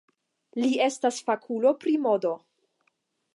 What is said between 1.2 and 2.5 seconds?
fakulo pri modo.